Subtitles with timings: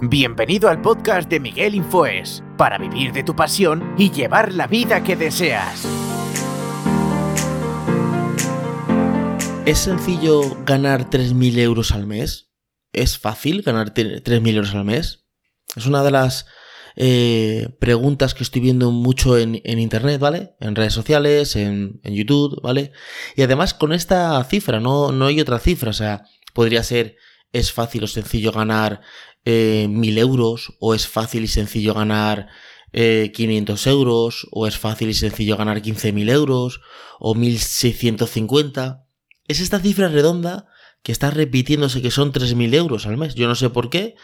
[0.00, 5.02] Bienvenido al podcast de Miguel Infoes, para vivir de tu pasión y llevar la vida
[5.02, 5.86] que deseas.
[9.66, 12.52] ¿Es sencillo ganar 3.000 euros al mes?
[12.92, 15.24] ¿Es fácil ganar 3.000 euros al mes?
[15.74, 16.46] Es una de las
[16.96, 20.54] eh, preguntas que estoy viendo mucho en, internet, ¿vale?
[20.60, 22.92] En redes sociales, en, YouTube, ¿vale?
[23.36, 27.16] Y además con esta cifra, no, no hay otra cifra, o sea, podría ser,
[27.54, 29.00] es fácil o sencillo ganar
[29.46, 32.48] eh, 1.000 euros, o es fácil y sencillo ganar
[32.92, 36.80] eh, 500 euros, o es fácil y sencillo ganar 15.000 euros,
[37.18, 39.04] o 1.650
[39.46, 40.66] es esta cifra redonda
[41.02, 43.34] que está repitiéndose que son 3.000 euros al mes.
[43.34, 44.16] Yo no sé por qué.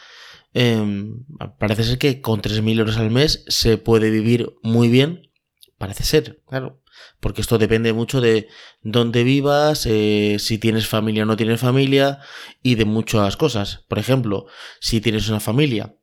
[0.52, 1.24] Em,
[1.58, 5.30] parece ser que con 3.000 euros al mes se puede vivir muy bien.
[5.78, 6.82] Parece ser, claro.
[7.20, 8.48] Porque esto depende mucho de
[8.82, 12.20] dónde vivas, eh, si tienes familia o no tienes familia
[12.62, 13.84] y de muchas cosas.
[13.88, 14.46] Por ejemplo,
[14.80, 15.96] si tienes una familia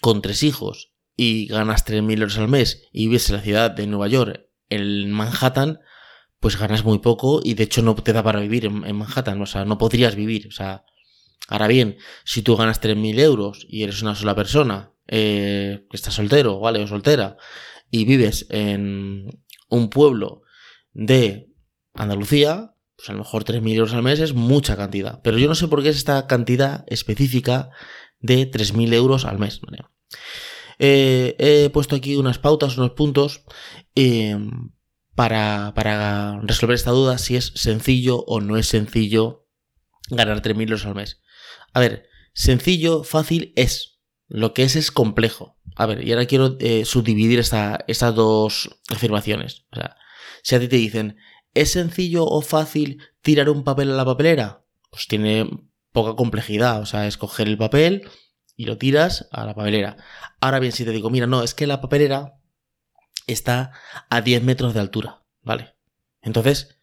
[0.00, 3.86] con tres hijos y ganas 3.000 euros al mes y vives en la ciudad de
[3.86, 5.80] Nueva York, en Manhattan,
[6.40, 9.46] pues ganas muy poco y de hecho no te da para vivir en, Manhattan, o
[9.46, 10.84] sea, no podrías vivir, o sea,
[11.48, 16.58] ahora bien, si tú ganas 3.000 euros y eres una sola persona, eh, estás soltero,
[16.60, 16.82] ¿vale?
[16.82, 17.36] O soltera,
[17.90, 20.42] y vives en un pueblo
[20.92, 21.50] de
[21.94, 25.54] Andalucía, pues a lo mejor 3.000 euros al mes es mucha cantidad, pero yo no
[25.54, 27.70] sé por qué es esta cantidad específica
[28.18, 29.60] de 3.000 euros al mes.
[30.78, 33.44] Eh, he puesto aquí unas pautas, unos puntos,
[33.94, 34.36] eh,
[35.14, 39.46] para, resolver esta duda si es sencillo o no es sencillo
[40.08, 41.20] ganar 3.000 euros al mes.
[41.74, 44.00] A ver, sencillo, fácil es.
[44.28, 45.58] Lo que es es complejo.
[45.76, 49.66] A ver, y ahora quiero eh, subdividir estas dos afirmaciones.
[49.72, 49.96] O sea,
[50.42, 51.16] si a ti te dicen,
[51.54, 54.64] ¿es sencillo o fácil tirar un papel a la papelera?
[54.90, 55.48] Pues tiene
[55.92, 56.80] poca complejidad.
[56.80, 58.08] O sea, es coger el papel
[58.56, 59.96] y lo tiras a la papelera.
[60.40, 62.40] Ahora bien, si te digo, mira, no, es que la papelera
[63.26, 63.72] está
[64.08, 65.74] a 10 metros de altura, ¿vale?
[66.22, 66.78] Entonces,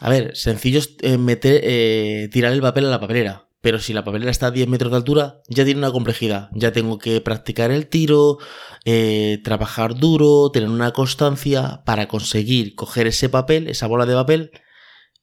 [0.00, 3.92] a ver, sencillo es eh, meter, eh, tirar el papel a la papelera, pero si
[3.92, 6.48] la papelera está a 10 metros de altura, ya tiene una complejidad.
[6.52, 8.38] Ya tengo que practicar el tiro,
[8.84, 14.50] eh, trabajar duro, tener una constancia para conseguir coger ese papel, esa bola de papel,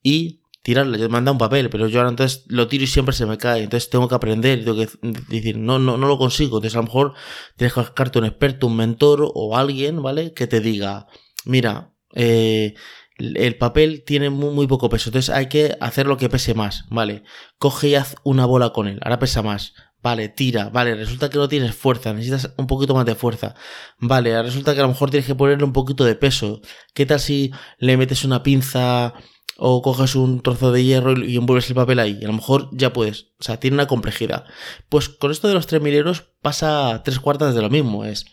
[0.03, 0.97] y tirarla.
[0.97, 3.37] Yo me manda un papel, pero yo ahora entonces lo tiro y siempre se me
[3.37, 3.63] cae.
[3.63, 4.89] Entonces tengo que aprender, tengo que
[5.29, 6.57] decir, no, no, no lo consigo.
[6.57, 7.13] Entonces a lo mejor
[7.55, 10.33] tienes que buscarte un experto, un mentor o alguien, ¿vale?
[10.33, 11.07] Que te diga,
[11.45, 12.73] mira, eh,
[13.17, 16.85] el papel tiene muy, muy, poco peso, entonces hay que hacer lo que pese más,
[16.89, 17.23] ¿vale?
[17.57, 19.73] Coge y haz una bola con él, ahora pesa más.
[20.01, 23.55] Vale, tira, vale, resulta que no tienes fuerza, necesitas un poquito más de fuerza.
[23.97, 26.61] Vale, resulta que a lo mejor tienes que ponerle un poquito de peso.
[26.93, 29.15] ¿Qué tal si le metes una pinza
[29.57, 32.19] o coges un trozo de hierro y envuelves el papel ahí.
[32.23, 33.31] A lo mejor ya puedes.
[33.39, 34.45] O sea, tiene una complejidad.
[34.89, 38.05] Pues con esto de los 3.000 euros pasa tres cuartas de lo mismo.
[38.05, 38.25] Es,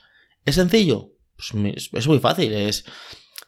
[0.44, 1.12] ¿es sencillo?
[1.37, 2.53] Pues es muy fácil.
[2.53, 2.84] Es,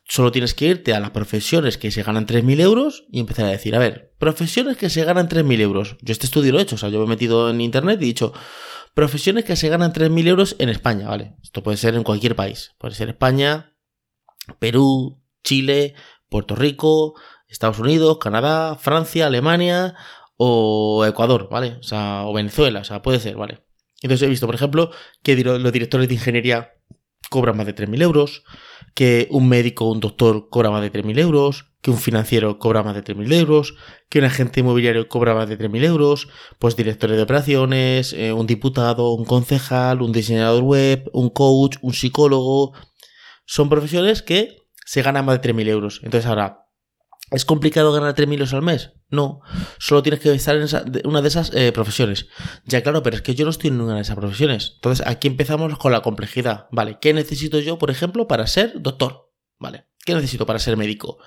[0.06, 3.50] solo tienes que irte a las profesiones que se ganan 3.000 euros y empezar a
[3.50, 5.96] decir, a ver, profesiones que se ganan 3.000 euros.
[6.02, 6.76] Yo este estudio lo he hecho.
[6.76, 8.32] O sea, yo me he metido en internet y he dicho,
[8.94, 11.36] profesiones que se ganan 3.000 euros en España, ¿vale?
[11.42, 12.74] Esto puede ser en cualquier país.
[12.78, 13.74] Puede ser España,
[14.58, 15.94] Perú, Chile,
[16.28, 17.14] Puerto Rico,
[17.48, 19.94] Estados Unidos, Canadá, Francia, Alemania
[20.36, 21.78] o Ecuador, ¿vale?
[21.80, 23.64] O sea, o Venezuela, o sea, puede ser, ¿vale?
[24.02, 24.90] Entonces he visto, por ejemplo,
[25.22, 26.74] que los directores de ingeniería
[27.30, 28.44] cobran más de 3.000 euros,
[28.94, 32.94] que un médico un doctor cobra más de 3.000 euros, que un financiero cobra más
[32.94, 33.74] de 3.000 euros,
[34.08, 36.28] que un agente inmobiliario cobra más de 3.000 euros,
[36.58, 41.92] pues directores de operaciones, eh, un diputado, un concejal, un diseñador web, un coach, un
[41.92, 42.72] psicólogo.
[43.44, 44.56] Son profesiones que
[44.86, 46.00] se ganan más de 3.000 euros.
[46.04, 46.63] Entonces ahora,
[47.30, 48.92] ¿Es complicado ganar 3.000 euros al mes?
[49.08, 49.40] No,
[49.78, 50.66] solo tienes que estar en
[51.04, 52.28] una de esas eh, profesiones.
[52.64, 54.72] Ya claro, pero es que yo no estoy en ninguna de esas profesiones.
[54.76, 56.66] Entonces aquí empezamos con la complejidad.
[56.70, 59.32] Vale, ¿qué necesito yo, por ejemplo, para ser doctor?
[59.58, 61.18] Vale, ¿qué necesito para ser médico?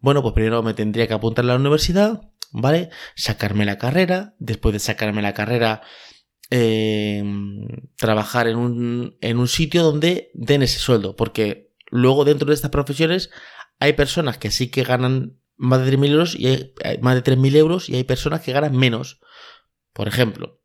[0.00, 2.90] Bueno, pues primero me tendría que apuntar a la universidad, ¿vale?
[3.14, 5.82] Sacarme la carrera, después de sacarme la carrera,
[6.50, 7.66] em,
[7.96, 12.70] trabajar en un, en un sitio donde den ese sueldo, porque luego dentro de estas
[12.70, 13.30] profesiones
[13.78, 17.56] hay personas que sí que ganan más de 3.000 euros y hay, más de 3.000
[17.56, 19.20] euros y hay personas que ganan menos.
[19.92, 20.60] Por ejemplo,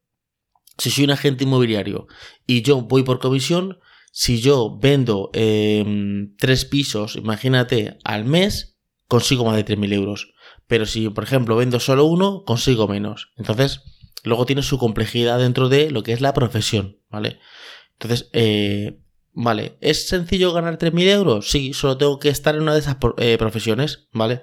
[0.77, 2.07] si soy un agente inmobiliario
[2.45, 3.79] y yo voy por comisión,
[4.11, 8.77] si yo vendo em, tres pisos, imagínate, al mes,
[9.07, 10.33] consigo más de 3.000 euros.
[10.67, 13.31] Pero si, por ejemplo, vendo solo uno, consigo menos.
[13.37, 13.81] Entonces,
[14.23, 17.39] luego tiene su complejidad dentro de lo que es la profesión, ¿vale?
[17.93, 18.99] Entonces, eh,
[19.33, 21.49] Vale, ¿es sencillo ganar 3.000 euros?
[21.49, 24.41] Sí, solo tengo que estar en una de esas eh, profesiones, ¿vale?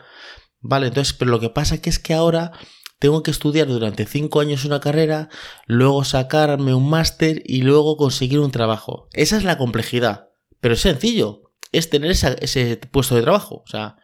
[0.60, 2.52] Vale, entonces, pero lo que pasa que es que ahora
[2.98, 5.28] tengo que estudiar durante 5 años una carrera,
[5.66, 9.08] luego sacarme un máster y luego conseguir un trabajo.
[9.12, 10.30] Esa es la complejidad.
[10.60, 13.62] Pero es sencillo, es tener ese puesto de trabajo.
[13.64, 13.96] O sea,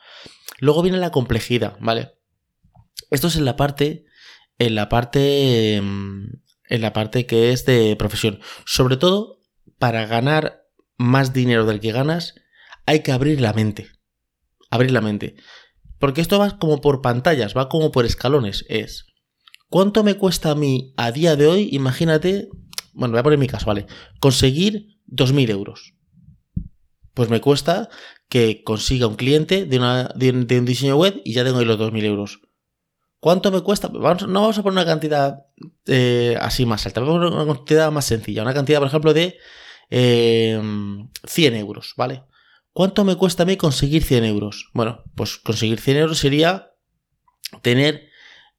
[0.61, 2.13] luego viene la complejidad, ¿vale?
[3.11, 4.05] Esto es en la parte,
[4.59, 6.29] en la parte, em,
[6.69, 8.41] en la parte que es de profesión.
[8.65, 9.41] Sobre todo,
[9.79, 10.64] para ganar
[10.97, 12.35] más dinero del que ganas,
[12.87, 13.89] hay que abrir la mente.
[14.71, 15.37] Abrir la mente.
[15.99, 18.65] Porque esto va como por pantallas, va como por escalones.
[18.69, 19.07] Es,
[19.69, 21.69] ¿cuánto me cuesta a mí a día de hoy?
[21.73, 22.49] Imagínate,
[22.93, 23.87] bueno, voy a poner mi caso, ¿vale?
[24.21, 25.95] Conseguir 2.000 euros.
[27.15, 27.89] Pues me cuesta
[28.29, 31.79] que consiga un cliente de, una, de, un diseño web y ya tengo ahí los
[31.79, 32.41] 2.000 euros.
[33.21, 33.89] ¿Cuánto me cuesta?
[33.89, 35.47] no vamos a poner una cantidad
[35.87, 38.43] eh, así más alta, vamos a poner una cantidad más sencilla.
[38.43, 39.39] Una cantidad, por ejemplo, de
[39.95, 42.25] 100 eh, euros, ¿vale?
[42.73, 44.71] ¿Cuánto me cuesta a mí conseguir 100 euros?
[44.75, 46.73] Bueno, pues conseguir 100 euros sería
[47.63, 48.09] tener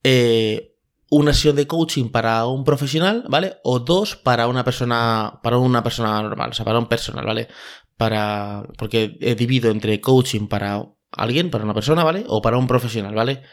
[0.03, 0.75] eh,
[1.09, 3.57] una sesión de coaching para un profesional, ¿vale?
[3.63, 7.49] O dos para una persona, para una persona normal, o sea, para un personal, ¿vale?
[7.97, 12.23] Para, porque he dividido entre coaching para alguien, para una persona, ¿vale?
[12.27, 13.43] O para un profesional, ¿vale?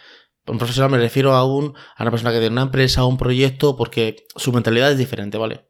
[0.46, 4.25] Un profesional me refiero a, a una persona que tiene una empresa, un proyecto, porque
[4.37, 5.69] su mentalidad es diferente, ¿vale?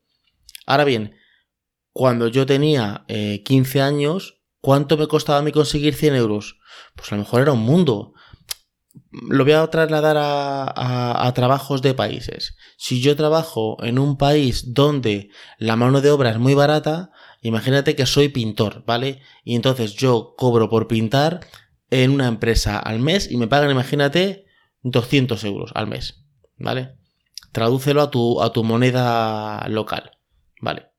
[0.67, 1.15] Ahora bien,
[1.93, 6.61] cuando yo tenía 15 eh, años, ¿Cuánto me costaba a mí conseguir 100 euros?
[6.95, 8.15] Pues a lo mejor era un mundo.
[9.11, 12.57] Lo voy a trasladar a, trabajos de países.
[12.77, 17.11] Si yo trabajo en un país donde la mano de obra es muy barata,
[17.41, 19.21] imagínate que soy pintor, ¿vale?
[19.43, 21.41] Y entonces yo cobro por pintar
[21.91, 24.47] en una empresa al mes y me pagan, imagínate,
[24.83, 26.25] 200 euros al mes,
[26.57, 26.95] ¿vale?
[27.51, 30.13] Tradúcelo a tu, a tu moneda local,
[30.61, 30.92] ¿vale?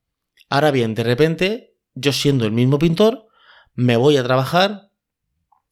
[0.54, 3.26] Ahora bien, de repente, yo siendo el mismo pintor,
[3.74, 4.92] me voy a trabajar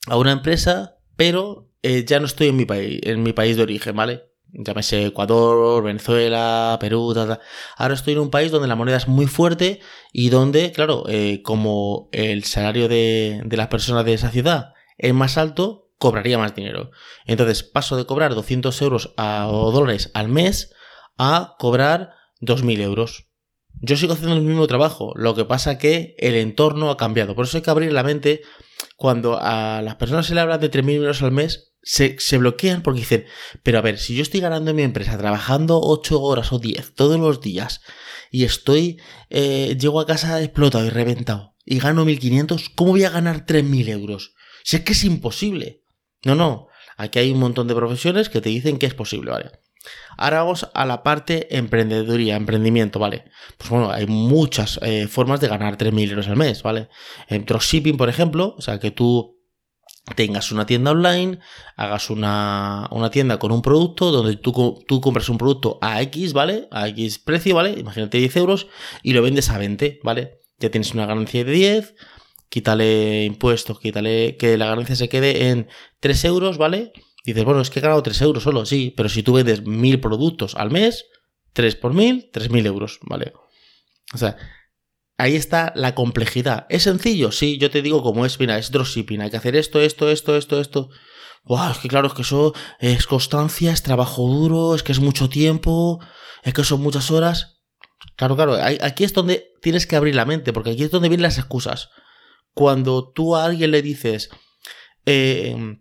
[0.08, 3.62] a una empresa, pero eh, ya no estoy en mi país, en mi país de
[3.62, 4.32] origen, ¿vale?
[4.52, 7.40] Llámese Ecuador, Venezuela, Perú, tal, tal.
[7.78, 9.82] Ahora estoy en un país donde la moneda es muy fuerte
[10.14, 15.38] y donde, claro, eh, como el salario de, las personas de esa ciudad es más
[15.38, 16.90] alto, cobraría más dinero.
[17.28, 20.74] Entonces paso de cobrar 200 euros o dólares al mes
[21.20, 23.31] a cobrar 2.000 euros.
[23.82, 27.36] Yo sigo haciendo el mismo trabajo, lo que pasa que el entorno ha cambiado.
[27.36, 28.42] Por eso hay que abrir la mente.
[28.96, 33.00] Cuando a las personas se le habla de 3.000 euros al mes, se, bloquean porque
[33.00, 33.26] dicen,
[33.64, 36.94] pero a ver, si yo estoy ganando en mi empresa, trabajando 8 horas o 10
[36.94, 37.82] todos los días,
[38.30, 43.10] y estoy, eh, llego a casa explotado y reventado, y gano 1.500, ¿cómo voy a
[43.10, 44.34] ganar 3.000 euros?
[44.64, 45.84] Si es que es imposible.
[46.24, 46.68] No, no,
[46.98, 49.52] aquí hay un montón de profesiones que te dicen que es posible, ¿vale?
[50.18, 53.26] Ahora vamos a la parte emprendeduría, emprendimiento, ¿vale?
[53.58, 56.90] Pues bueno, hay muchas eh, formas de ganar 3.000 euros al mes, ¿vale?
[57.28, 59.42] En dropshipping, por ejemplo, o sea, que tú
[60.16, 61.40] tengas una tienda online,
[61.76, 66.68] hagas una, tienda con un producto donde tú, tú, compras un producto a X, ¿vale?
[66.72, 67.72] A X precio, ¿vale?
[67.80, 68.68] Imagínate 10 euros
[69.04, 70.40] y lo vendes a 20, ¿vale?
[70.60, 71.96] Ya tienes una ganancia de 10,
[72.50, 75.68] quítale impuestos, quítale que la ganancia se quede en
[76.00, 76.92] 3 euros, ¿vale?
[77.24, 80.00] Dices, bueno, es que he ganado 3 euros solo, sí, pero si tú vendes 1000
[80.00, 81.06] productos al mes,
[81.54, 83.34] 3 por 1000, 3000 euros, ¿vale?
[84.14, 84.38] O sea,
[85.18, 86.66] ahí está la complejidad.
[86.70, 87.32] ¿Es sencillo?
[87.32, 90.36] Sí, yo te digo cómo es, mira, es dropshipping, hay que hacer esto, esto, esto,
[90.36, 90.90] esto, esto.
[91.44, 95.00] Wow, es que claro, es que eso es constancia, es trabajo duro, es que es
[95.00, 96.00] mucho tiempo,
[96.44, 97.62] es que son muchas horas.
[98.16, 101.24] Claro, claro, aquí es donde tienes que abrir la mente, porque aquí es donde vienen
[101.24, 101.90] las excusas.
[102.54, 104.30] Cuando tú a alguien le dices,
[105.06, 105.80] eh,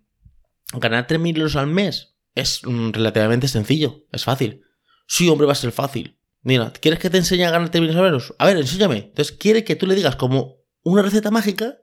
[0.72, 4.62] ganar 3.000 euros al mes es mm, relativamente sencillo, es fácil.
[5.06, 6.18] Sí, hombre, va a ser fácil.
[6.42, 8.34] Mira, ¿quieres que te enseñe a ganar 3.000 euros?
[8.38, 8.96] A ver, enséñame.
[8.96, 11.78] Entonces, quiere que tú le digas como una receta mágica,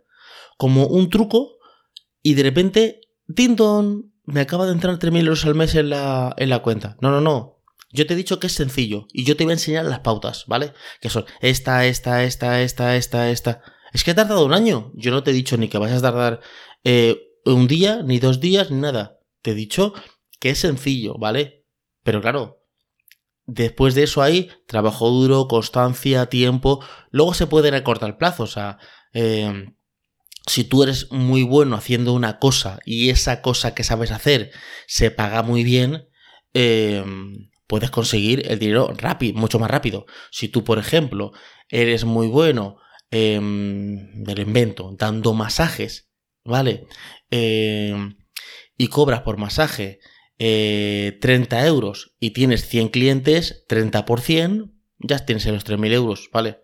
[0.57, 1.57] como un truco,
[2.23, 3.01] y de repente,
[3.35, 6.97] Tinton, me acaba de entrar 3.000 euros al mes en la, en la cuenta.
[7.01, 7.61] No, no, no.
[7.91, 10.43] Yo te he dicho que es sencillo y yo te voy a enseñar las pautas,
[10.47, 10.73] ¿vale?
[10.99, 13.61] Que son esta, esta, esta, esta, esta, esta.
[13.93, 14.91] Es que ha tardado un año.
[14.93, 16.41] Yo no te he dicho ni que vayas a tardar
[16.83, 19.19] eh, un día, ni dos días, ni nada.
[19.41, 19.93] Te he dicho
[20.39, 21.65] que es sencillo, ¿vale?
[22.03, 22.63] Pero claro,
[23.45, 26.83] después de eso hay trabajo duro, constancia, tiempo.
[27.11, 28.51] Luego se pueden acortar plazos.
[28.51, 28.77] O sea,
[29.13, 29.75] em,
[30.45, 34.51] si tú eres muy bueno haciendo una cosa y esa cosa que sabes hacer
[34.87, 36.07] se paga muy bien,
[36.53, 40.05] em, puedes conseguir el dinero rápido, mucho más rápido.
[40.31, 41.33] Si tú, por ejemplo,
[41.69, 42.77] eres muy bueno,
[43.11, 46.06] eh, me lo invento, dando masajes,
[46.47, 46.87] ¿vale?
[47.29, 48.17] Em,
[48.77, 49.99] y cobras por masaje
[50.37, 56.29] 30 eh, euros y tienes 100 clientes, 30 por 100, ya tienes los 3.000 euros,
[56.31, 56.61] ¿vale?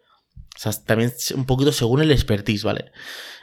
[0.56, 2.92] O sea, también un poquito según el expertise, ¿vale?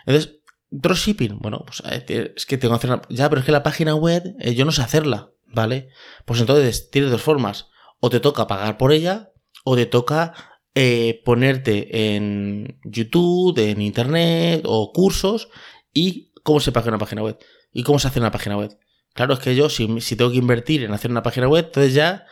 [0.07, 0.37] Entonces,
[0.71, 3.95] dropshipping, bueno, pues eh, es que tengo que hacer Ya, pero es que la página
[3.95, 5.31] web, eh, yo no sé hacerla.
[5.53, 5.89] ¿vale?
[6.25, 7.69] Pues entonces tienes dos formas.
[8.01, 9.33] O te toca pagar por ella,
[9.65, 10.35] o te toca
[10.75, 15.49] eh, ponerte en YouTube, en Internet, o cursos,
[15.93, 17.39] y cómo se paga una página web.
[17.73, 18.77] Y cómo se hace una página web.
[19.15, 22.27] Claro, es que yo, si, tengo que invertir en hacer una página web, entonces ya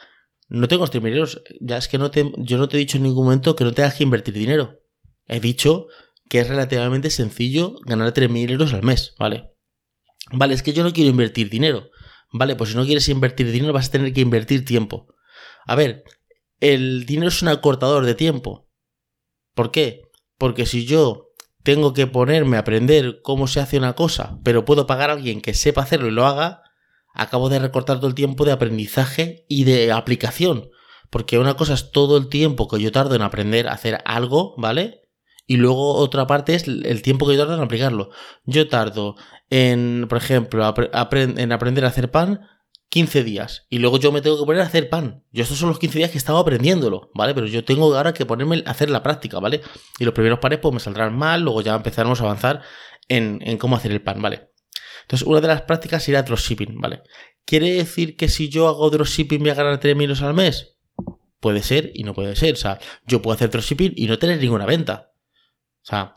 [0.48, 1.42] no tengo streameros.
[1.60, 3.72] Ya es que no te, yo no te he dicho en ningún momento que no
[3.72, 4.80] tengas que invertir dinero.
[5.26, 5.86] He dicho
[6.28, 9.50] que es relativamente sencillo ganar 3.000 euros al mes, ¿vale?
[10.30, 11.90] Vale, es que yo no quiero invertir dinero.
[12.30, 15.06] Vale, pues si no quieres invertir dinero vas a tener que invertir tiempo.
[15.66, 16.04] A ver,
[16.60, 18.68] el dinero es un acortador de tiempo.
[19.54, 20.02] ¿Por qué?
[20.36, 21.27] Porque si yo
[21.68, 25.42] tengo que ponerme a aprender cómo se hace una cosa, pero puedo pagar a alguien
[25.42, 26.62] que sepa hacerlo y lo haga,
[27.12, 30.70] acabo de recortar todo el tiempo de aprendizaje y de aplicación.
[31.10, 34.54] Porque una cosa es todo el tiempo que yo tardo en aprender a hacer algo,
[34.56, 35.02] ¿vale?
[35.46, 38.08] Y luego otra parte es el tiempo que yo tardo en aplicarlo.
[38.46, 39.16] Yo tardo
[39.50, 40.74] en, por ejemplo,
[41.12, 42.48] en aprender a hacer pan
[42.90, 43.66] 15 días.
[43.68, 45.24] Y luego yo me tengo que poner a hacer pan.
[45.32, 47.34] Yo estos son los 15 días que he estado aprendiéndolo, ¿vale?
[47.34, 49.60] Pero yo tengo ahora que ponerme a hacer la práctica, ¿vale?
[49.98, 52.62] Y los primeros panes pues me saldrán mal, luego ya empezaremos a avanzar
[53.08, 54.50] en, en cómo hacer el pan, ¿vale?
[55.02, 57.02] Entonces, una de las prácticas será dropshipping, ¿vale?
[57.46, 60.76] ¿Quiere decir que si yo hago dropshipping voy a ganar 3 euros al mes?
[61.40, 62.52] Puede ser y no puede ser.
[62.52, 65.12] O sea, yo puedo hacer dropshipping y no tener ninguna venta.
[65.82, 66.14] O sea,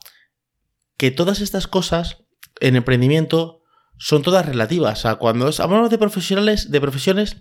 [0.98, 2.25] que todas estas cosas
[2.60, 3.61] en emprendimiento
[4.01, 4.98] son todas relativas.
[4.98, 7.38] O sea, cuando hablamos de profesionales, de profesiones,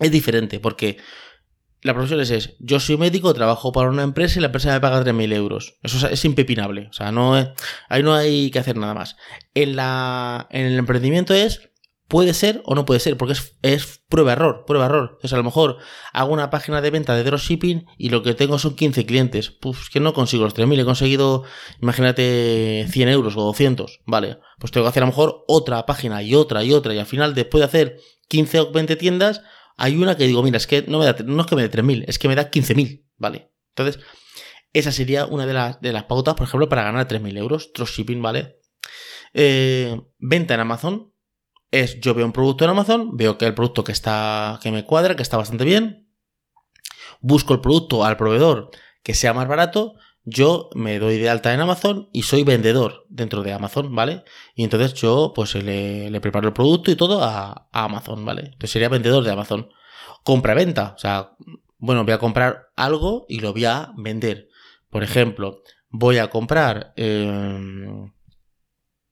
[0.00, 0.98] es diferente, porque
[1.82, 5.04] la profesión es, yo soy médico, trabajo para una empresa y la empresa me paga
[5.04, 5.78] 3.000 euros.
[5.84, 6.88] Eso es, impepinable.
[6.90, 7.34] O sea, no
[7.88, 9.16] ahí no hay que hacer nada más.
[9.54, 11.70] En, la, en el emprendimiento es,
[12.08, 15.10] puede ser o no puede ser, porque es, es prueba-error, prueba-error.
[15.14, 15.78] Entonces, a lo mejor
[16.12, 19.50] hago una página de venta de dropshipping y lo que tengo son 15 clientes.
[19.50, 21.44] Pues que no consigo los 3.000, he conseguido,
[21.82, 24.00] imagínate, 100 euros o 200.
[24.06, 26.94] Vale, pues tengo que hacer a lo mejor otra página y otra y otra.
[26.94, 29.42] Y al final, después de hacer 15 o 20 tiendas,
[29.76, 31.70] hay una que digo, mira, es que no, me da, no es que me dé
[31.70, 33.52] 3.000, es que me da 15.000, ¿vale?
[33.74, 34.02] Entonces,
[34.72, 37.72] esa sería una de las, de las pautas, por ejemplo, para ganar 3.000 euros.
[37.74, 38.58] Dropshipping, ¿vale?
[39.34, 41.12] Eh, venta en Amazon
[41.80, 44.84] es, yo veo un producto en Amazon, veo que el producto que está, que me
[44.84, 46.08] cuadra, que está bastante bien,
[47.20, 48.70] busco el producto al proveedor
[49.02, 53.44] que sea más barato, yo me doy de alta en Amazon y soy vendedor dentro
[53.44, 54.24] de Amazon, ¿vale?
[54.56, 58.42] Y entonces yo pues le, preparo el producto y todo a, Amazon, ¿vale?
[58.46, 59.68] Entonces sería vendedor de Amazon.
[60.24, 61.36] Compra-venta, o sea,
[61.78, 64.48] bueno, voy a comprar algo y lo voy a vender.
[64.90, 66.92] Por ejemplo, voy a comprar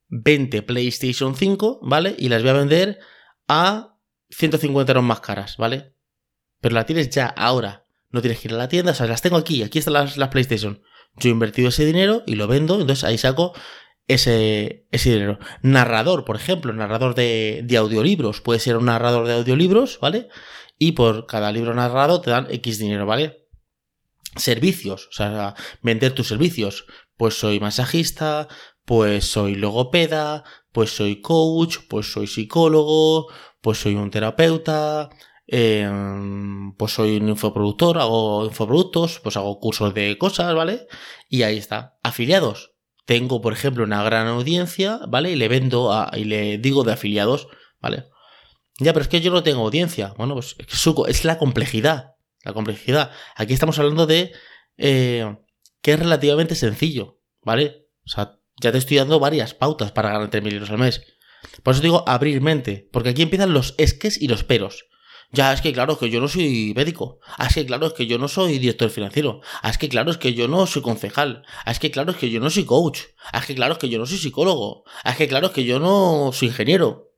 [0.08, 2.14] 20 em, PlayStation 5, ¿vale?
[2.18, 2.98] Y las voy a vender
[3.48, 3.98] a
[4.30, 5.94] 150 euros más caras, ¿vale?
[6.60, 7.86] Pero la tienes ya ahora.
[8.10, 10.16] No tienes que ir a la tienda, o sea, las tengo aquí, aquí están las,
[10.16, 10.82] las PlayStation.
[11.16, 13.54] Yo he invertido ese dinero y lo vendo, entonces ahí saco
[14.06, 15.38] ese, ese dinero.
[15.62, 18.40] Narrador, por ejemplo, narrador de, de, audiolibros.
[18.40, 20.28] Puede ser un narrador de audiolibros, ¿vale?
[20.78, 23.48] Y por cada libro narrado te dan X dinero, ¿vale?
[24.36, 26.86] Servicios, o sea, vender tus servicios.
[27.16, 28.48] Pues soy masajista,
[28.84, 33.28] pues soy logopeda, pues soy coach, pues soy psicólogo,
[33.60, 35.10] pues soy un terapeuta,
[35.46, 40.86] Em, pues soy un infoproductor, hago infoproductos, pues hago cursos de cosas, ¿vale?
[41.28, 41.98] Y ahí está.
[42.02, 42.72] Afiliados.
[43.04, 45.32] Tengo, por ejemplo, una gran audiencia, ¿vale?
[45.32, 47.48] Y le vendo a, y le digo de afiliados,
[47.80, 48.06] ¿vale?
[48.78, 50.14] Ya, pero es que yo no tengo audiencia.
[50.16, 50.56] Bueno, pues
[51.08, 52.14] es, la complejidad.
[52.42, 53.10] La complejidad.
[53.36, 54.32] Aquí estamos hablando de
[54.78, 55.36] eh,
[55.82, 57.86] que es relativamente sencillo, ¿vale?
[58.06, 61.02] O sea, ya te estoy dando varias pautas para ganar 3.000 euros al mes.
[61.62, 64.86] Por eso digo abrir mente, porque aquí empiezan los esques y los peros.
[65.30, 67.18] Ya, es que claro, es que yo no soy médico.
[67.38, 69.40] Ah, es que claro, es que yo no soy director financiero.
[69.62, 71.42] Ah, es que claro, es que yo no soy concejal.
[71.64, 73.00] Ah, es que claro, es que yo no soy coach.
[73.32, 74.84] Ah, es que claro, es que yo no soy psicólogo.
[75.02, 77.10] Ah, es que claro, es que yo no soy ingeniero.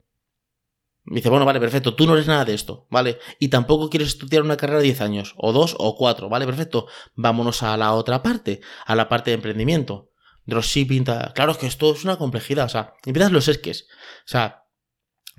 [1.04, 3.18] Me dice, bueno, vale, perfecto, tú no eres nada de esto, ¿vale?
[3.38, 6.46] Y tampoco quieres estudiar una carrera de 10 años, o dos, o cuatro, ¿vale?
[6.46, 6.88] Perfecto.
[7.14, 10.10] Vámonos a la otra parte, a la parte de emprendimiento.
[10.46, 13.86] Dropshipping, claro, es que esto es una complejidad, o sea, empiezas los esques.
[14.24, 14.64] O sea,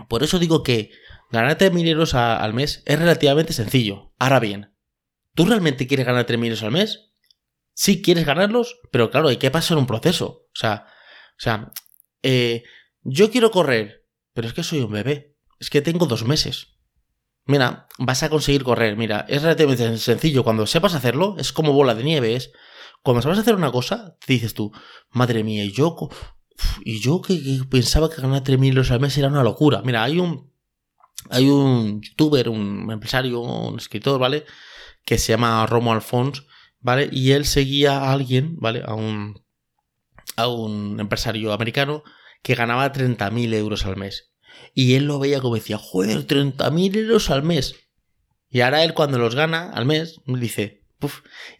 [0.07, 0.91] por eso digo que
[1.29, 4.13] Ganarte mil euros al mes es relativamente sencillo.
[4.17, 4.73] Ahora bien,
[5.35, 7.11] ¿tú realmente quieres ganar 3.000 euros al mes?
[7.73, 10.25] Sí quieres ganarlos, pero claro, hay que pasar un proceso.
[10.25, 11.71] O sea, o sea
[12.23, 12.63] eh,
[13.01, 15.35] yo quiero correr, pero es que soy un bebé.
[15.59, 16.75] Es que tengo dos meses.
[17.45, 18.95] Mira, vas a conseguir correr.
[18.95, 20.43] Mira, es relativamente sencillo.
[20.43, 22.35] Cuando sepas hacerlo, es como bola de nieve.
[22.35, 22.51] Es
[23.03, 24.71] cuando sabes hacer una cosa, te dices tú,
[25.11, 25.95] madre mía, y yo,
[26.83, 29.81] y yo que, pensaba que ganar 3.000 euros al mes era una locura.
[29.83, 30.51] Mira, hay un
[31.29, 34.45] hay un youtuber, un empresario, un escritor, ¿vale?
[35.03, 36.45] Que se llama Romo Alfons,
[36.79, 37.09] ¿vale?
[37.11, 38.83] Y él seguía a alguien, ¿vale?
[38.85, 39.43] A un,
[40.35, 42.03] a un empresario americano
[42.43, 44.31] que ganaba 30.000 euros al mes.
[44.73, 47.75] Y él lo veía como decía, joder, 30.000 euros al mes.
[48.49, 50.83] Y ahora él cuando los gana al mes, dice,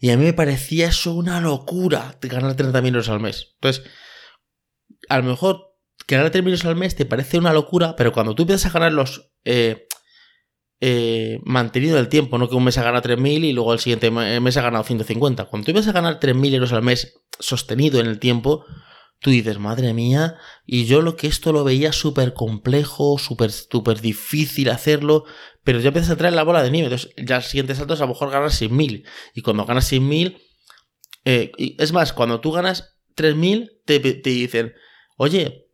[0.00, 3.54] Y a mí me parecía eso una locura, ganar 30.000 euros al mes.
[3.54, 3.84] Entonces,
[5.08, 5.76] a lo mejor
[6.06, 9.30] ganar 30.000 euros al mes te parece una locura, pero cuando tú empiezas a ganarlos
[9.44, 9.86] eh,
[10.80, 14.10] eh, mantenido el tiempo, no que un mes ha ganado 3.000 y luego el siguiente
[14.10, 15.44] mes ha ganado 150.
[15.46, 18.64] Cuando tú empiezas a ganar 3.000 euros al mes sostenido en el tiempo,
[19.20, 24.00] tú dices, madre mía, y yo lo que esto lo veía súper complejo, súper súper
[24.00, 25.24] difícil hacerlo,
[25.64, 26.86] pero ya empiezas a traer la bola de nieve.
[26.86, 29.04] Entonces, ya el siguiente salto es a lo mejor ganar 6.000.
[29.34, 30.38] Y cuando ganas 6.000,
[31.24, 34.72] eh, es más, cuando tú ganas 3.000, te, te dicen,
[35.16, 35.66] oye,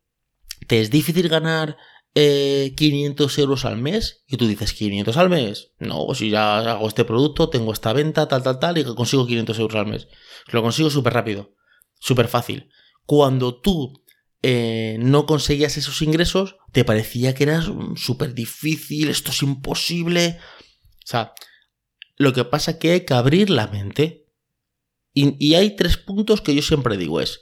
[0.67, 1.77] ¿te es difícil ganar
[2.15, 4.25] 500 eh, euros al mes?
[4.27, 5.73] Y tú dices, 500 al mes.
[5.79, 9.59] No, si ya hago este producto, tengo esta venta, tal, tal, tal, y consigo 500
[9.59, 10.09] euros al mes.
[10.51, 11.55] Lo consigo súper rápido,
[12.01, 12.71] súper fácil.
[13.07, 14.05] Cuando tú
[14.43, 17.63] eh, no conseguías esos ingresos, te parecía que era
[17.97, 20.39] súper difícil, esto es imposible.
[20.99, 21.33] O sea,
[22.17, 24.27] lo que pasa es que hay que abrir la mente.
[25.15, 27.41] Y, hay tres puntos que yo siempre digo es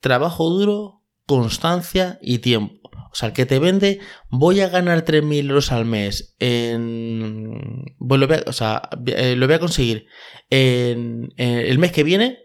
[0.00, 2.90] trabajo duro, constancia y tiempo.
[3.12, 7.84] O sea, el que te vende, voy a ganar 3.000 euros al mes en...
[7.98, 10.06] Bueno, o sea, eh, lo voy a conseguir
[10.48, 12.38] en, el mes que viene.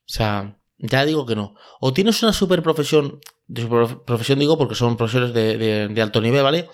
[0.00, 1.54] O sea, ya digo que no.
[1.80, 3.66] O tienes una super profesión, de
[4.06, 6.68] profesión digo porque son profesores de, alto nivel, ¿vale?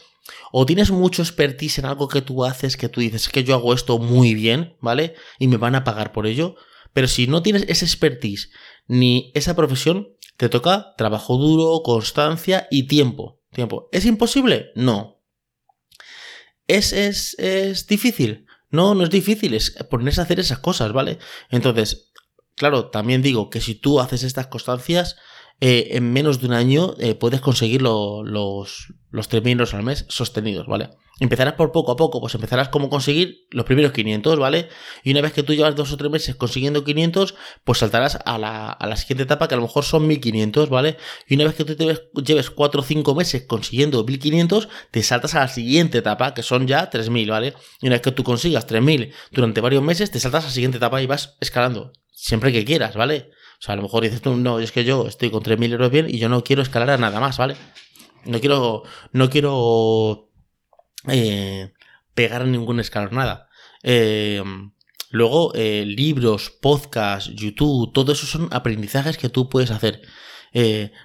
[0.53, 3.75] O tienes mucho expertise en algo que tú haces, que tú dices que yo hago
[3.75, 5.15] esto muy bien, ¿vale?
[5.39, 6.57] Y me van a pagar por ello.
[6.93, 8.51] Pero si no tienes esa expertise
[8.87, 13.41] ni esa profesión, te toca trabajo duro, constancia y tiempo.
[13.53, 13.89] tiempo.
[13.93, 14.71] ¿Es imposible?
[14.75, 15.23] No.
[16.67, 18.47] ¿Es, es, es difícil?
[18.71, 21.19] No, no es difícil, es ponerse a hacer esas cosas, ¿vale?
[21.51, 22.12] Entonces,
[22.57, 25.17] claro, también digo que si tú haces estas constancias,
[25.61, 30.07] eh, en menos de un año eh, puedes conseguir los, los 3.000 euros al mes
[30.09, 30.91] sostenidos, ¿vale?
[31.21, 34.69] Empezarás por poco a poco, pues empezarás como conseguir los primeros 500, ¿vale?
[35.05, 38.39] Y una vez que tú llevas dos o tres meses consiguiendo 500, pues saltarás a
[38.39, 40.97] la, siguiente etapa que a lo mejor son 1500, ¿vale?
[41.29, 41.85] Y una vez que tú te
[42.25, 46.67] lleves 4 o 5 meses consiguiendo 1500, te saltas a la siguiente etapa que son
[46.67, 47.55] ya 3000, ¿vale?
[47.81, 50.79] Y una vez que tú consigas 3000 durante varios meses, te saltas a la siguiente
[50.79, 53.31] etapa y vas escalando, siempre que quieras, ¿vale?
[53.59, 55.91] O sea, a lo mejor dices tú, no, es que yo estoy con 3.000 euros
[55.91, 57.57] bien y yo no quiero escalar a nada más, ¿vale?
[58.25, 60.31] No quiero, no quiero
[61.09, 61.73] eh,
[62.15, 63.49] pegar ningún escalón, nada.
[63.83, 64.43] Eh,
[65.11, 70.03] luego, eh, libros, podcasts, YouTube, todo eso son aprendizajes que tú puedes hacer.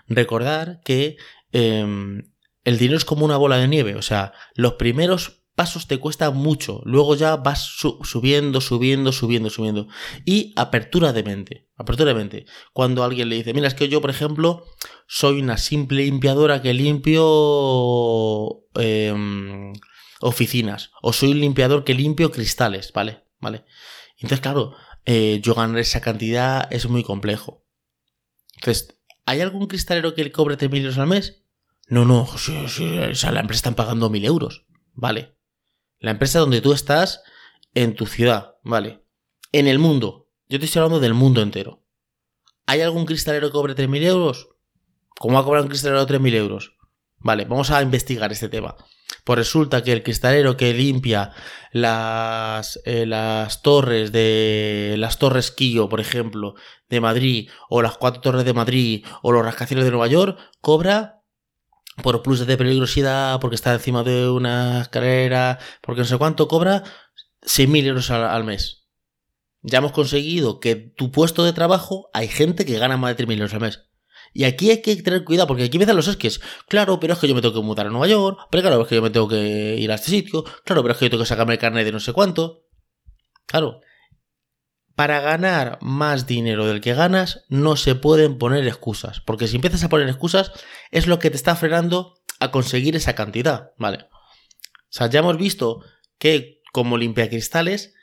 [0.08, 1.17] recordar que
[1.52, 6.30] el dinero es como una bola de nieve, o sea, los primeros pasos te cuesta
[6.30, 7.63] mucho, luego ya vas
[8.04, 9.88] subiendo, subiendo, subiendo, subiendo.
[10.24, 12.46] Y apertura de mente, apertura de mente.
[12.74, 14.65] Cuando alguien le dice, mira, es que yo, por ejemplo,
[15.08, 19.74] soy una simple limpiadora que limpio em,
[20.22, 23.24] oficinas, o soy un limpiador que limpio cristales, ¿vale?
[23.39, 23.65] ¿Vale?
[24.17, 27.65] Entonces, claro, eh, yo ganar esa cantidad es muy complejo.
[28.58, 31.46] Entonces, ¿hay algún cristalero que le cobre 3.000 euros al mes?
[31.88, 34.67] No, no, sí, sí, o sea, la empresa están pagando 1.000 euros.
[34.93, 35.37] Vale,
[35.99, 37.21] la empresa donde tú estás
[37.73, 39.03] en tu ciudad, ¿vale?
[39.51, 40.29] En el mundo.
[40.49, 41.83] Yo te estoy hablando del mundo entero.
[42.65, 44.49] ¿Hay algún cristalero que cobre 3.000 euros?
[45.19, 46.73] ¿Cómo va a cobrar un cristalero 3.000 euros?
[47.19, 48.75] Vale, vamos a investigar este tema.
[49.23, 51.33] Pues resulta que el cristalero que limpia
[51.71, 56.55] las, eh, las torres de las torres Quillo, por ejemplo,
[56.89, 61.16] de Madrid, o las cuatro torres de Madrid, o los rascacielos de Nueva York, cobra
[62.01, 66.83] por plus de peligrosidad, porque está encima de una escalera, porque no sé cuánto, cobra
[67.43, 68.88] 6.000 euros al, mes.
[69.62, 73.33] Ya hemos conseguido que tu puesto de trabajo hay gente que gana más de 3.000
[73.33, 73.83] euros al mes.
[74.33, 76.41] Y aquí hay que tener cuidado, porque aquí empiezan los esques.
[76.67, 78.88] Claro, pero es que yo me tengo que mudar a Nueva York, pero claro, es
[78.88, 81.23] que yo me tengo que ir a este sitio, claro, pero es que yo tengo
[81.23, 82.65] que sacarme el carnet de no sé cuánto.
[83.47, 83.81] Claro,
[84.97, 89.83] para ganar más dinero del que ganas no se pueden poner excusas, porque si empiezas
[89.83, 90.51] a poner excusas
[90.89, 94.07] es lo que te está frenando a conseguir esa cantidad, ¿vale?
[94.10, 95.83] O sea, ya hemos visto
[96.17, 97.93] que como limpia cristales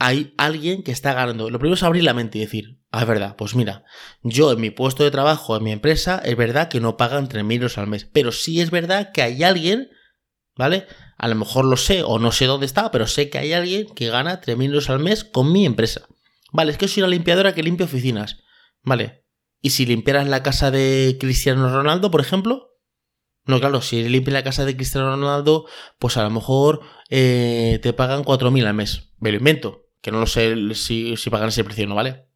[0.00, 1.48] hay alguien que está ganando.
[1.48, 3.84] Lo primero es abrir la mente y decir, ah, es verdad, pues mira,
[4.24, 7.52] yo en mi puesto de trabajo, en mi empresa, es verdad que no pagan 3.000
[7.52, 9.90] euros al mes, pero sí es verdad que hay alguien,
[10.56, 10.88] ¿vale?
[11.18, 13.86] A lo mejor lo sé o no sé dónde está, pero sé que hay alguien
[13.94, 16.08] que gana 3.000 euros al mes con mi empresa.
[16.56, 18.38] Vale, es que soy una limpiadora que limpia oficinas.
[18.82, 19.26] Vale.
[19.60, 22.70] ¿Y si limpiaras la casa de Cristiano Ronaldo, por ejemplo?
[23.44, 25.66] No, claro, si limpias la casa de Cristiano Ronaldo,
[25.98, 29.12] pues a lo mejor eh, te pagan 4.000 al mes.
[29.18, 31.94] Me lo invento, que no lo sé si, si pagan ese precio, ¿no?
[31.94, 32.26] ¿Vale?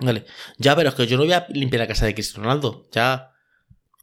[0.00, 0.24] Vale.
[0.56, 2.88] Ya, pero es que yo no voy a limpiar la casa de Cristiano Ronaldo.
[2.90, 3.32] Ya.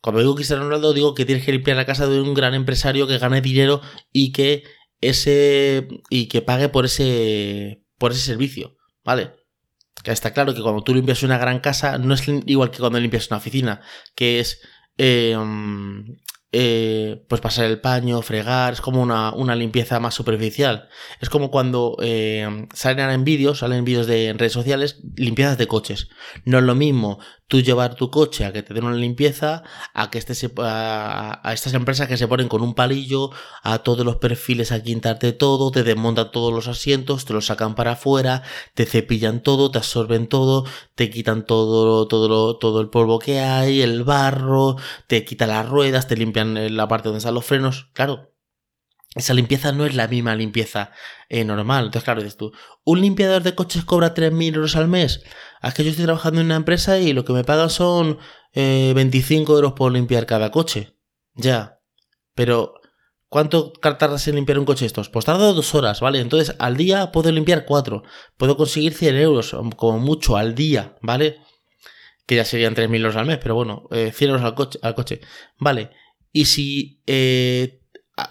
[0.03, 3.07] Cuando digo Cristiano Ronaldo, digo que tienes que limpiar la casa de un gran empresario
[3.07, 3.81] que gane dinero
[4.13, 4.61] y que
[5.01, 5.87] ese.
[6.11, 7.83] y que pague por ese.
[7.97, 8.77] por ese servicio.
[9.03, 9.38] ¿Vale?
[10.03, 13.27] Está claro que cuando tú limpias una gran casa, no es igual que cuando limpias
[13.27, 13.81] una oficina,
[14.15, 14.61] que es.
[14.97, 15.35] Eh,
[16.51, 20.89] eh, pues pasar el paño, fregar, es como una, una limpieza más superficial.
[21.21, 26.09] Es como cuando eh, salen en vídeos, salen vídeos de redes sociales, limpiezas de coches.
[26.45, 29.63] No es lo mismo tú llevar tu coche a que te den una limpieza,
[29.95, 33.31] a que estés a, a, estas empresas que se ponen con un palillo,
[33.63, 37.73] a todos los perfiles a quintarte todo, te desmontan todos los asientos, te los sacan
[37.73, 38.43] para afuera,
[38.75, 43.81] te cepillan todo, te absorben todo, te quitan todo, todo, todo el polvo que hay,
[43.81, 44.75] el barro,
[45.07, 47.89] te quitan las ruedas, te limpian la parte donde están los frenos.
[47.93, 48.29] Claro,
[49.15, 50.91] esa limpieza no es la misma limpieza
[51.29, 51.85] eh, normal.
[51.85, 52.51] Entonces, claro, dices tú,
[52.83, 55.23] ¿un limpiador de coches cobra 3.000 euros al mes?
[55.63, 58.19] Es que yo estoy trabajando en una empresa y lo que me pagan son
[58.53, 60.95] eh, 25 euros por limpiar cada coche.
[61.33, 61.79] Ya.
[62.35, 62.75] Pero,
[63.29, 65.09] ¿cuánto tardas en limpiar un coche estos?
[65.09, 66.19] Pues tarda dos horas, ¿vale?
[66.19, 68.03] Entonces, al día puedo limpiar cuatro.
[68.37, 71.39] Puedo conseguir 100 euros, como mucho, al día, ¿vale?
[72.27, 74.93] Que ya serían 3.000 euros al mes, pero bueno, eh, 100 euros al coche, al
[74.93, 75.19] coche.
[75.57, 75.89] Vale.
[76.31, 77.79] Y si eh,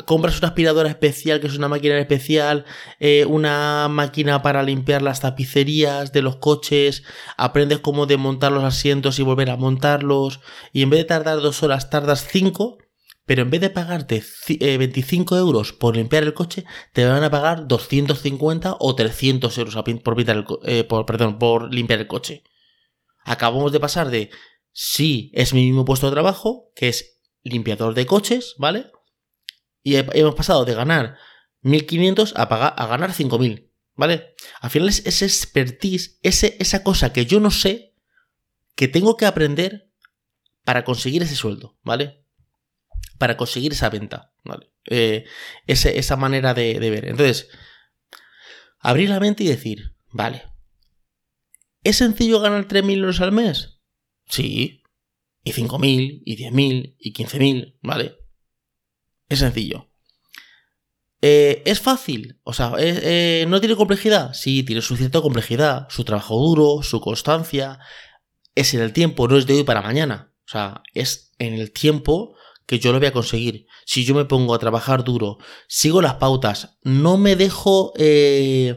[0.04, 2.64] compras una aspiradora especial, que es una máquina especial,
[3.00, 7.02] eh, una máquina para limpiar las tapicerías de los coches,
[7.36, 10.40] aprendes cómo desmontar los asientos y volver a montarlos,
[10.72, 12.78] y en vez de tardar dos horas, tardas cinco,
[13.26, 17.30] pero en vez de pagarte 25 eh, euros por limpiar el coche, te van a
[17.30, 20.16] pagar 250 o 300 euros por,
[20.88, 22.42] por, por limpiar el coche.
[23.24, 24.30] Acabamos de pasar de,
[24.72, 27.17] sí, es mi mismo puesto de trabajo, que es
[27.48, 28.90] limpiador de coches, ¿vale?
[29.82, 31.16] Y hemos pasado de ganar
[31.62, 34.34] 1.500 a, pagar, a ganar 5.000, ¿vale?
[34.60, 37.94] Al final es ese expertise, ese, esa cosa que yo no sé,
[38.74, 39.90] que tengo que aprender
[40.64, 42.24] para conseguir ese sueldo, ¿vale?
[43.18, 44.70] Para conseguir esa venta, ¿vale?
[44.86, 45.24] Eh,
[45.66, 47.06] esa manera de, de ver.
[47.06, 47.48] Entonces,
[48.78, 50.44] abrir la mente y decir, vale,
[51.82, 53.78] ¿es sencillo ganar 3.000 euros al mes?
[54.28, 54.77] Sí.
[55.48, 58.16] Y 5.000, y 10.000, y 15.000, ¿vale?
[59.28, 59.88] Es sencillo.
[61.22, 62.38] Eh, ¿Es fácil?
[62.44, 64.34] O sea, eh, ¿no tiene complejidad?
[64.34, 67.78] Sí, tiene su cierta complejidad, su trabajo duro, su constancia.
[68.54, 70.34] Es en el tiempo, no es de hoy para mañana.
[70.46, 73.66] O sea, es en el tiempo que yo lo voy a conseguir.
[73.86, 78.76] Si yo me pongo a trabajar duro, sigo las pautas, no me dejo eh,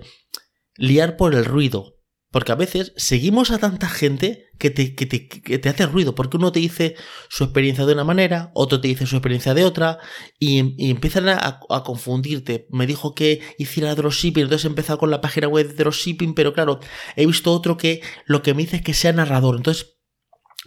[0.78, 1.98] liar por el ruido.
[2.32, 6.16] Porque a veces seguimos a tanta gente que te, que, te, que te, hace ruido,
[6.16, 6.96] porque uno te dice
[7.30, 10.00] su experiencia de una manera, otro te dice su experiencia de otra,
[10.40, 12.68] y, empiezan a, confundirte.
[12.70, 16.54] Me dijo que hiciera dropshipping, entonces he empezado con la página web de dropshipping, pero
[16.54, 16.80] claro,
[17.18, 19.98] he visto otro que lo que me dice es que sea narrador, entonces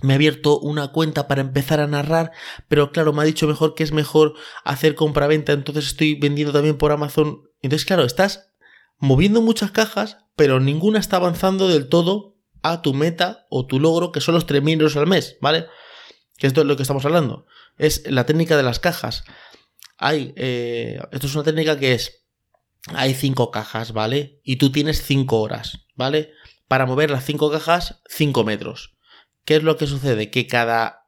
[0.02, 2.32] me ha abierto una cuenta para empezar a narrar,
[2.68, 6.76] pero claro, me ha dicho mejor que es mejor hacer compra-venta, entonces estoy vendiendo también
[6.76, 7.42] por Amazon.
[7.62, 8.50] Entonces, claro, estás
[8.98, 14.10] moviendo muchas cajas, pero ninguna está avanzando del todo a tu meta o tu logro,
[14.10, 15.66] que son los 3.000 euros al mes, ¿vale?
[16.38, 17.46] Que esto es lo que estamos hablando.
[17.76, 19.24] Es la técnica de las cajas.
[19.98, 22.24] Hay, eh, esto es una técnica que es,
[22.88, 24.40] hay cinco cajas, ¿vale?
[24.42, 26.32] Y tú tienes 5 horas, ¿vale?
[26.68, 28.96] Para mover las cinco cajas, 5 metros.
[29.44, 30.30] ¿Qué es lo que sucede?
[30.30, 31.06] Que cada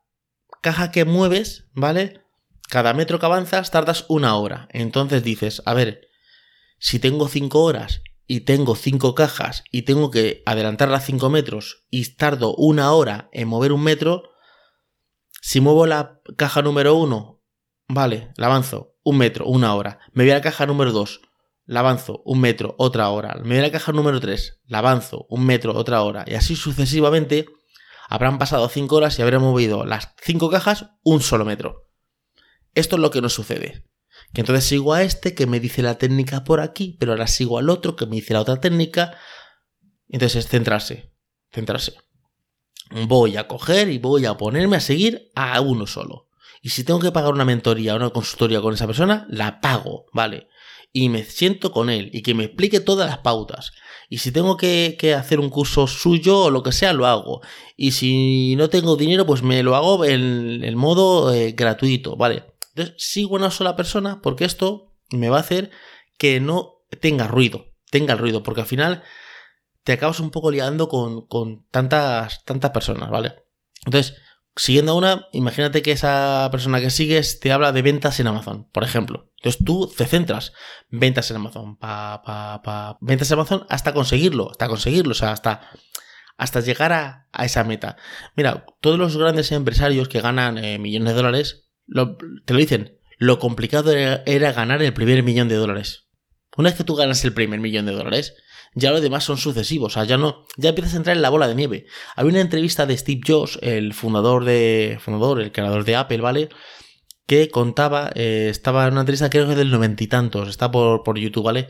[0.62, 2.22] caja que mueves, ¿vale?
[2.68, 4.68] Cada metro que avanzas tardas una hora.
[4.72, 6.08] Entonces dices, a ver,
[6.78, 12.04] si tengo 5 horas y tengo cinco cajas y tengo que adelantarlas 5 metros y
[12.16, 14.30] tardo una hora en mover un metro,
[15.40, 17.42] si muevo la caja número 1,
[17.88, 20.00] vale, la avanzo un metro, una hora.
[20.12, 21.20] Me voy a la caja número 2,
[21.66, 23.36] la avanzo un metro, otra hora.
[23.42, 26.24] Me voy a la caja número 3, la avanzo un metro, otra hora.
[26.26, 27.46] Y así sucesivamente
[28.08, 31.88] habrán pasado 5 horas y habré movido las 5 cajas un solo metro.
[32.74, 33.84] Esto es lo que nos sucede.
[34.40, 37.70] Entonces sigo a este que me dice la técnica por aquí, pero ahora sigo al
[37.70, 39.16] otro que me dice la otra técnica.
[40.08, 41.12] Entonces es centrarse,
[41.50, 41.94] centrarse.
[42.90, 46.28] Voy a coger y voy a ponerme a seguir a uno solo.
[46.62, 50.06] Y si tengo que pagar una mentoría o una consultoría con esa persona, la pago,
[50.12, 50.48] ¿vale?
[50.92, 53.72] Y me siento con él y que me explique todas las pautas.
[54.08, 57.40] Y si tengo que, hacer un curso suyo o lo que sea, lo hago.
[57.76, 62.55] Y si no tengo dinero, pues me lo hago en el modo eh, gratuito, ¿vale?
[62.76, 65.70] Entonces, sigo una sola persona porque esto me va a hacer
[66.18, 69.02] que no tenga ruido, tenga el ruido, porque al final
[69.82, 73.34] te acabas un poco liando con, tantas, tantas personas, ¿vale?
[73.86, 74.18] Entonces,
[74.54, 78.68] siguiendo a una, imagínate que esa persona que sigues te habla de ventas en Amazon,
[78.72, 79.32] por ejemplo.
[79.38, 80.52] Entonces tú te centras,
[80.90, 85.32] ventas en Amazon, pa, pa, pa, ventas en Amazon hasta conseguirlo, hasta conseguirlo, o sea,
[85.32, 85.70] hasta,
[86.36, 87.96] hasta llegar a, esa meta.
[88.34, 93.38] Mira, todos los grandes empresarios que ganan eh, millones de dólares, te lo dicen, lo
[93.38, 96.08] complicado era, ganar el primer millón de dólares.
[96.56, 98.34] Una vez que tú ganas el primer millón de dólares,
[98.74, 101.30] ya lo demás son sucesivos, o sea, ya no, ya empiezas a entrar en la
[101.30, 101.86] bola de nieve.
[102.14, 106.48] Había una entrevista de Steve Jobs, el fundador de, fundador, el creador de Apple, ¿vale?
[107.26, 111.02] Que contaba, eh, estaba en una entrevista creo que del noventa y tantos, está por,
[111.02, 111.68] por YouTube, ¿vale?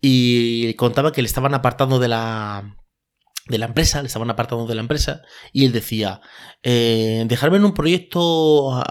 [0.00, 2.76] Y contaba que le estaban apartando de la,
[3.46, 6.20] de la empresa, le estaban apartando de la empresa y él decía,
[6.62, 8.82] eh, dejarme en un proyecto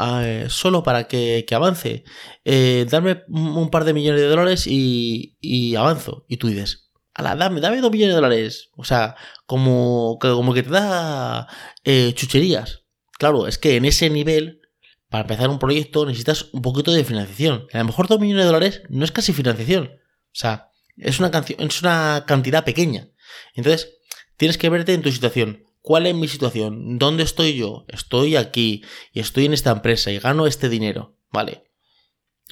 [0.49, 2.03] solo para que, avance,
[2.45, 6.25] eh, darme un par de millones de dólares y, y avanzo.
[6.27, 8.69] Y tú dices, ala, dame, dame dos millones de dólares.
[8.75, 11.47] O sea, como, como que te da
[11.83, 12.83] eh, chucherías.
[13.17, 14.61] Claro, es que en ese nivel,
[15.09, 17.67] para empezar un proyecto, necesitas un poquito de financiación.
[17.73, 19.85] A lo mejor dos millones de dólares no es casi financiación.
[19.85, 23.09] O sea, es una, es una cantidad pequeña.
[23.55, 23.99] Entonces,
[24.37, 25.65] Tienes que verte en tu situación.
[25.81, 26.97] ¿Cuál es mi situación?
[26.97, 27.85] ¿Dónde estoy yo?
[27.89, 31.17] Estoy aquí y estoy en esta empresa y gano este dinero.
[31.31, 31.65] Vale.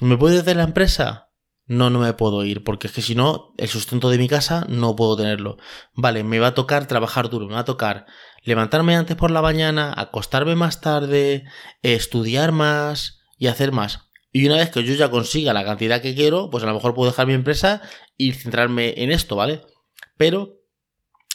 [0.00, 1.30] ¿Me puedo ir de la empresa?
[1.64, 4.66] No, no me puedo ir, porque es que si no, el sustento de mi casa
[4.68, 5.56] no puedo tenerlo.
[5.94, 8.06] Vale, me va a tocar trabajar duro, me va a tocar
[8.42, 11.44] levantarme antes por la mañana, acostarme más tarde,
[11.82, 14.10] estudiar más y hacer más.
[14.32, 16.94] Y una vez que yo ya consiga la cantidad que quiero, pues a lo mejor
[16.94, 17.80] puedo dejar mi empresa
[18.16, 19.62] y centrarme en esto, ¿vale?
[20.16, 20.61] Pero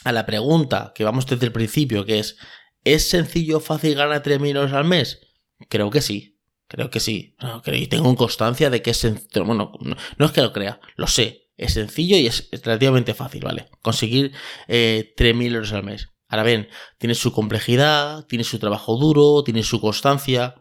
[0.04, 2.36] a la pregunta que vamos desde el principio, que es,
[2.84, 5.20] ¿es sencillo, fácil ganar 3.000 euros al mes?
[5.68, 7.36] Creo que sí, creo que sí.
[7.66, 9.44] y tengo constancia de que es sencillo.
[9.44, 9.72] Bueno,
[10.18, 11.46] no, es que lo crea, lo sé.
[11.56, 13.68] Es sencillo y es relativamente fácil, ¿vale?
[13.82, 14.32] Conseguir
[14.68, 16.10] eh, 3.000 euros al mes.
[16.28, 20.54] Ahora bien, tiene su complejidad, tiene su trabajo duro, tiene su constancia.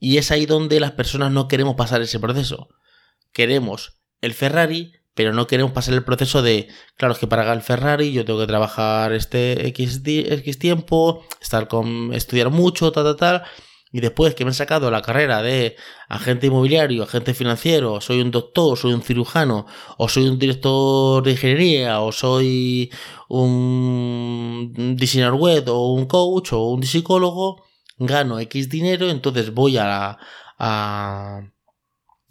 [0.00, 2.68] Y es ahí donde las personas no queremos pasar ese proceso.
[3.32, 7.62] Queremos el Ferrari, pero no queremos pasar el proceso de, claro, es que para el
[7.62, 13.16] Ferrari yo tengo que trabajar este X, X tiempo, estar con, estudiar mucho, tal, tal,
[13.16, 13.42] tal,
[13.92, 15.76] y después que me he sacado la carrera de
[16.08, 19.66] agente inmobiliario, agente financiero, soy un doctor, soy un cirujano,
[19.98, 22.90] o soy un director de ingeniería, o soy
[23.28, 27.64] un diseñador web, o un coach, o un psicólogo,
[27.98, 30.18] gano X dinero, entonces voy a,
[30.58, 31.40] a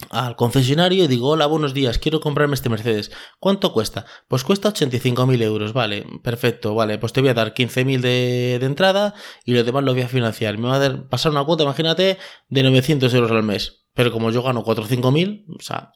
[0.10, 3.12] al concesionario y digo, hola, buenos días, quiero comprarme este Mercedes.
[3.40, 4.06] ¿Cuánto cuesta?
[4.28, 8.66] Pues cuesta 85.000 euros, vale, perfecto, vale, pues te voy a dar 15.000 de, de
[8.66, 9.14] entrada
[9.46, 10.58] y lo demás lo voy a financiar.
[10.58, 13.86] Me va a pasar una cuota, imagínate, de 900 euros al mes.
[13.94, 15.92] Pero como yo gano 4 o 5.000, o sea,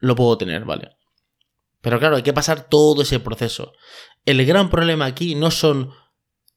[0.00, 0.96] lo puedo tener, vale.
[1.80, 3.72] Pero claro, hay que pasar todo ese proceso.
[4.24, 5.90] El gran problema aquí no son,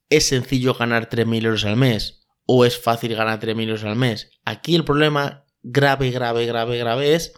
[0.08, 4.32] es sencillo ganar 3.000 euros al mes o es fácil ganar 3.000 euros al mes.
[4.44, 7.32] Aquí el problema grave, grave, grave, grave es,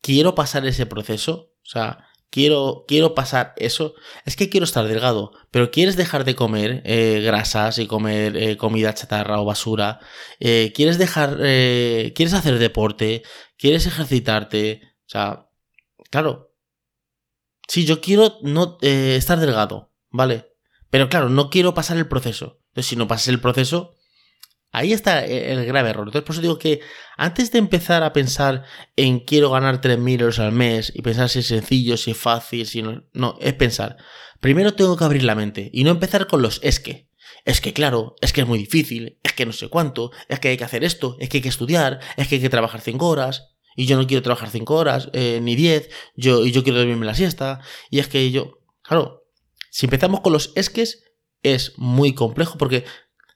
[0.00, 5.32] quiero pasar ese proceso, o sea, quiero, quiero pasar eso, es que quiero estar delgado,
[5.50, 10.00] pero quieres dejar de comer eh, grasas y comer eh, comida chatarra o basura,
[10.40, 13.22] eh, quieres dejar, quieres hacer deporte,
[13.58, 15.46] quieres ejercitarte, o sea,
[16.10, 16.54] claro,
[17.68, 20.52] sí, yo quiero no estar delgado, ¿vale?
[20.90, 22.60] Pero claro, no quiero pasar el proceso.
[22.68, 23.94] Entonces, si no pasas el proceso,
[24.74, 26.08] Ahí está el grave error.
[26.08, 26.80] Entonces, por eso digo que
[27.18, 28.64] antes de empezar a pensar
[28.96, 32.66] en quiero ganar 3.000 euros al mes y pensar si es sencillo, si es fácil,
[32.66, 33.98] si no, no, es pensar.
[34.40, 37.06] Primero tengo que abrir la mente y no empezar con los es que.
[37.44, 40.48] Es que claro, es que es muy difícil, es que no sé cuánto, es que
[40.48, 43.06] hay que hacer esto, es que hay que estudiar, es que hay que trabajar 5
[43.06, 43.50] horas.
[43.76, 47.06] Y yo no quiero trabajar 5 horas, eh, ni 10, yo, y yo quiero dormirme
[47.06, 47.60] la siesta.
[47.90, 49.24] Y es que yo, claro,
[49.70, 51.04] si empezamos con los esques,
[51.42, 52.84] es muy complejo porque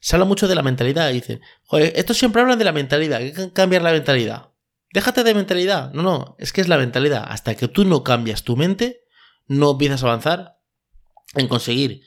[0.06, 1.10] se habla mucho de la mentalidad.
[1.10, 3.18] Dicen, joder, esto siempre hablan de la mentalidad.
[3.18, 4.50] Hay que cambiar la mentalidad.
[4.92, 5.92] Déjate de mentalidad.
[5.94, 7.26] No, no, es que es la mentalidad.
[7.28, 9.00] Hasta que tú no cambias tu mente,
[9.48, 10.60] no empiezas a avanzar
[11.34, 12.02] en conseguir.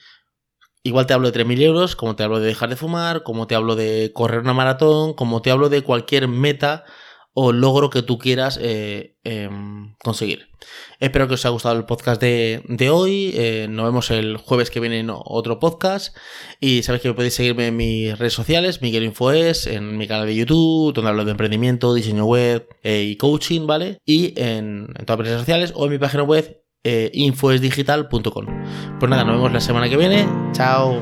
[0.82, 3.56] Igual te hablo de 3.000 euros, como te hablo de dejar de fumar, como te
[3.56, 6.86] hablo de correr una maratón, como te hablo de cualquier meta
[7.42, 10.50] o logro que tú quieras eh, em, conseguir.
[11.00, 13.32] Espero que os haya gustado el podcast de, hoy.
[13.34, 16.18] Eh, nos vemos el jueves que viene en otro podcast.
[16.60, 20.36] Y sabéis que podéis seguirme en mis redes sociales, Miguel Infoes, en mi canal de
[20.36, 24.00] YouTube, donde hablo de emprendimiento, diseño web eh, y coaching, ¿vale?
[24.06, 28.46] Y en, todas las redes sociales o en mi página web infoesdigital.com.
[29.00, 30.28] Pues nada, nos vemos la semana que viene.
[30.52, 31.02] Chao.